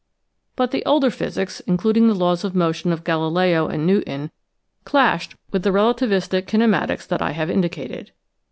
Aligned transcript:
But 0.55 0.71
the 0.71 0.83
older 0.87 1.11
physics, 1.11 1.59
including 1.67 2.07
the 2.07 2.15
laws 2.15 2.43
of 2.43 2.55
motion 2.55 2.91
of 2.91 3.03
Galileo 3.03 3.67
and 3.67 3.85
Newton, 3.85 4.31
clashed 4.83 5.35
with 5.51 5.61
the 5.61 5.69
relativistic 5.69 6.47
kine 6.47 6.61
matics 6.71 7.05
that 7.07 7.21
I 7.21 7.33
have 7.33 7.51
indicated. 7.51 8.11